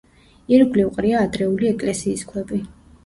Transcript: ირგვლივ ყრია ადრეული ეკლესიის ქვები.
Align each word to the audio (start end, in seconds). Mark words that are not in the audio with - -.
ირგვლივ 0.57 0.87
ყრია 0.95 1.21
ადრეული 1.27 1.69
ეკლესიის 1.73 2.25
ქვები. 2.33 2.65